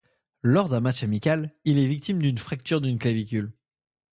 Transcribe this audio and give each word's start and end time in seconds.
Lors 0.41 0.67
d'un 0.67 0.79
match 0.79 1.03
amical, 1.03 1.53
il 1.63 1.77
est 1.77 1.85
victime 1.85 2.23
d'une 2.23 2.39
fracture 2.39 2.81
d'une 2.81 2.97
clavicule. 2.97 3.53